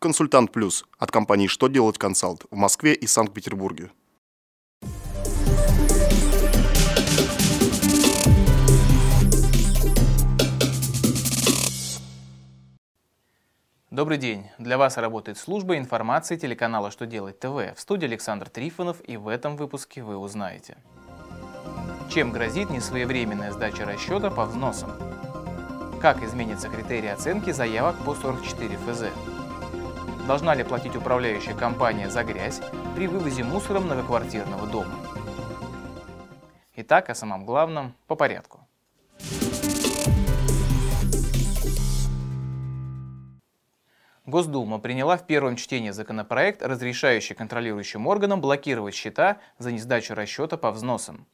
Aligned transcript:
Консультант 0.00 0.52
Плюс 0.52 0.84
от 0.96 1.10
компании 1.10 1.48
«Что 1.48 1.66
делать 1.66 1.98
консалт» 1.98 2.44
в 2.52 2.54
Москве 2.54 2.94
и 2.94 3.08
Санкт-Петербурге. 3.08 3.90
Добрый 13.90 14.18
день! 14.18 14.46
Для 14.58 14.78
вас 14.78 14.98
работает 14.98 15.36
служба 15.36 15.76
информации 15.76 16.36
телеканала 16.36 16.92
«Что 16.92 17.04
делать 17.04 17.40
ТВ». 17.40 17.74
В 17.76 17.80
студии 17.80 18.06
Александр 18.06 18.48
Трифонов 18.48 18.98
и 19.04 19.16
в 19.16 19.26
этом 19.26 19.56
выпуске 19.56 20.04
вы 20.04 20.16
узнаете. 20.16 20.76
Чем 22.08 22.30
грозит 22.30 22.70
несвоевременная 22.70 23.50
сдача 23.50 23.84
расчета 23.84 24.30
по 24.30 24.44
взносам? 24.44 24.92
Как 26.00 26.22
изменятся 26.22 26.68
критерии 26.68 27.08
оценки 27.08 27.50
заявок 27.50 27.96
по 28.04 28.14
44 28.14 28.76
ФЗ? 28.86 29.47
Должна 30.28 30.54
ли 30.54 30.62
платить 30.62 30.94
управляющая 30.94 31.54
компания 31.54 32.10
за 32.10 32.22
грязь 32.22 32.60
при 32.94 33.06
вывозе 33.06 33.44
мусора 33.44 33.80
многоквартирного 33.80 34.66
дома? 34.66 34.94
Итак, 36.76 37.08
о 37.08 37.14
самом 37.14 37.46
главном 37.46 37.94
по 38.06 38.14
порядку. 38.14 38.60
Госдума 44.26 44.78
приняла 44.78 45.16
в 45.16 45.26
первом 45.26 45.56
чтении 45.56 45.92
законопроект, 45.92 46.62
разрешающий 46.62 47.34
контролирующим 47.34 48.06
органам 48.06 48.42
блокировать 48.42 48.94
счета 48.94 49.38
за 49.56 49.72
несдачу 49.72 50.14
расчета 50.14 50.58
по 50.58 50.72
взносам. 50.72 51.26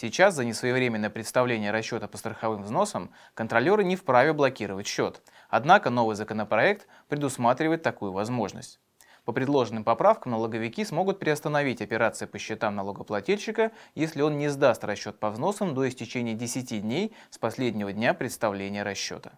Сейчас 0.00 0.34
за 0.36 0.44
несвоевременное 0.44 1.10
представление 1.10 1.72
расчета 1.72 2.06
по 2.06 2.16
страховым 2.18 2.62
взносам 2.62 3.10
контролеры 3.34 3.82
не 3.82 3.96
вправе 3.96 4.32
блокировать 4.32 4.86
счет. 4.86 5.20
Однако 5.48 5.90
новый 5.90 6.14
законопроект 6.14 6.86
предусматривает 7.08 7.82
такую 7.82 8.12
возможность. 8.12 8.78
По 9.24 9.32
предложенным 9.32 9.82
поправкам 9.82 10.30
налоговики 10.30 10.84
смогут 10.84 11.18
приостановить 11.18 11.82
операции 11.82 12.26
по 12.26 12.38
счетам 12.38 12.76
налогоплательщика, 12.76 13.72
если 13.96 14.22
он 14.22 14.38
не 14.38 14.46
сдаст 14.46 14.84
расчет 14.84 15.18
по 15.18 15.30
взносам 15.30 15.74
до 15.74 15.88
истечения 15.88 16.34
10 16.34 16.80
дней 16.80 17.12
с 17.30 17.38
последнего 17.38 17.92
дня 17.92 18.14
представления 18.14 18.84
расчета. 18.84 19.32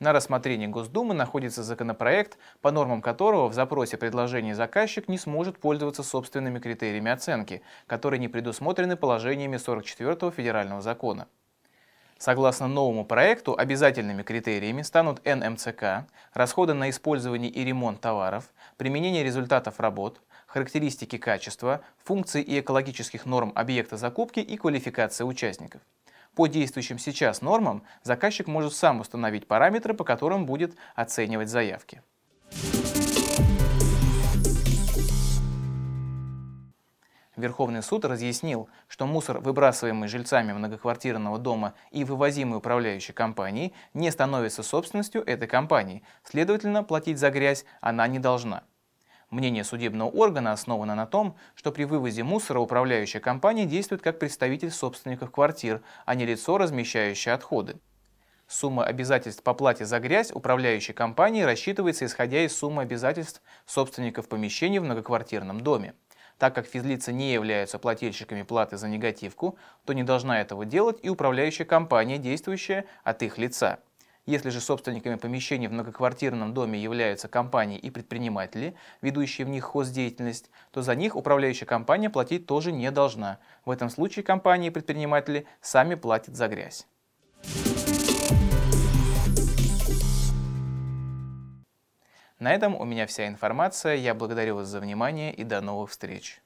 На 0.00 0.12
рассмотрении 0.12 0.66
Госдумы 0.66 1.14
находится 1.14 1.62
законопроект, 1.62 2.36
по 2.60 2.72
нормам 2.72 3.00
которого 3.00 3.48
в 3.48 3.54
запросе 3.54 3.96
предложения 3.96 4.54
заказчик 4.54 5.08
не 5.08 5.18
сможет 5.18 5.58
пользоваться 5.58 6.02
собственными 6.02 6.58
критериями 6.58 7.12
оценки, 7.12 7.62
которые 7.86 8.18
не 8.18 8.28
предусмотрены 8.28 8.96
положениями 8.96 9.56
44 9.56 10.32
федерального 10.32 10.82
закона. 10.82 11.28
Согласно 12.18 12.68
новому 12.68 13.04
проекту, 13.04 13.56
обязательными 13.56 14.22
критериями 14.22 14.82
станут 14.82 15.24
НМЦК, 15.24 16.06
расходы 16.32 16.74
на 16.74 16.90
использование 16.90 17.50
и 17.50 17.64
ремонт 17.64 18.00
товаров, 18.00 18.50
применение 18.76 19.22
результатов 19.22 19.78
работ, 19.78 20.20
характеристики 20.46 21.18
качества, 21.18 21.82
функции 22.02 22.42
и 22.42 22.60
экологических 22.60 23.26
норм 23.26 23.52
объекта 23.54 23.96
закупки 23.96 24.40
и 24.40 24.56
квалификация 24.56 25.24
участников. 25.24 25.82
По 26.34 26.48
действующим 26.48 26.98
сейчас 26.98 27.42
нормам 27.42 27.84
заказчик 28.02 28.48
может 28.48 28.74
сам 28.74 29.00
установить 29.00 29.46
параметры, 29.46 29.94
по 29.94 30.04
которым 30.04 30.46
будет 30.46 30.76
оценивать 30.96 31.48
заявки. 31.48 32.02
Верховный 37.36 37.82
суд 37.82 38.04
разъяснил, 38.04 38.68
что 38.86 39.06
мусор, 39.06 39.40
выбрасываемый 39.40 40.08
жильцами 40.08 40.52
многоквартирного 40.52 41.38
дома 41.38 41.74
и 41.90 42.04
вывозимый 42.04 42.58
управляющей 42.58 43.12
компанией, 43.12 43.74
не 43.92 44.10
становится 44.12 44.62
собственностью 44.62 45.22
этой 45.22 45.48
компании, 45.48 46.04
следовательно, 46.22 46.84
платить 46.84 47.18
за 47.18 47.30
грязь 47.30 47.64
она 47.80 48.06
не 48.06 48.20
должна. 48.20 48.62
Мнение 49.34 49.64
судебного 49.64 50.10
органа 50.10 50.52
основано 50.52 50.94
на 50.94 51.06
том, 51.06 51.34
что 51.56 51.72
при 51.72 51.82
вывозе 51.82 52.22
мусора 52.22 52.60
управляющая 52.60 53.20
компания 53.20 53.66
действует 53.66 54.00
как 54.00 54.20
представитель 54.20 54.70
собственников 54.70 55.32
квартир, 55.32 55.82
а 56.06 56.14
не 56.14 56.24
лицо, 56.24 56.56
размещающее 56.56 57.34
отходы. 57.34 57.80
Сумма 58.46 58.84
обязательств 58.84 59.42
по 59.42 59.52
плате 59.52 59.86
за 59.86 59.98
грязь 59.98 60.30
управляющей 60.30 60.94
компании 60.94 61.42
рассчитывается 61.42 62.06
исходя 62.06 62.44
из 62.44 62.56
суммы 62.56 62.82
обязательств 62.82 63.42
собственников 63.66 64.28
помещений 64.28 64.78
в 64.78 64.84
многоквартирном 64.84 65.62
доме. 65.62 65.94
Так 66.38 66.54
как 66.54 66.68
физлица 66.68 67.12
не 67.12 67.32
являются 67.32 67.80
плательщиками 67.80 68.42
платы 68.42 68.76
за 68.76 68.86
негативку, 68.86 69.58
то 69.84 69.94
не 69.94 70.04
должна 70.04 70.40
этого 70.40 70.64
делать 70.64 71.00
и 71.02 71.08
управляющая 71.08 71.66
компания, 71.66 72.18
действующая 72.18 72.84
от 73.02 73.24
их 73.24 73.36
лица. 73.38 73.80
Если 74.26 74.48
же 74.48 74.62
собственниками 74.62 75.16
помещений 75.16 75.66
в 75.66 75.72
многоквартирном 75.72 76.54
доме 76.54 76.82
являются 76.82 77.28
компании 77.28 77.78
и 77.78 77.90
предприниматели, 77.90 78.74
ведущие 79.02 79.46
в 79.46 79.50
них 79.50 79.64
хоздеятельность, 79.64 80.50
то 80.70 80.80
за 80.80 80.94
них 80.94 81.14
управляющая 81.14 81.66
компания 81.66 82.08
платить 82.08 82.46
тоже 82.46 82.72
не 82.72 82.90
должна. 82.90 83.38
В 83.66 83.70
этом 83.70 83.90
случае 83.90 84.22
компании 84.22 84.68
и 84.68 84.70
предприниматели 84.70 85.46
сами 85.60 85.94
платят 85.94 86.36
за 86.36 86.48
грязь. 86.48 86.86
На 92.38 92.52
этом 92.54 92.74
у 92.74 92.84
меня 92.84 93.06
вся 93.06 93.28
информация. 93.28 93.94
Я 93.94 94.14
благодарю 94.14 94.56
вас 94.56 94.68
за 94.68 94.80
внимание 94.80 95.34
и 95.34 95.44
до 95.44 95.60
новых 95.60 95.90
встреч. 95.90 96.43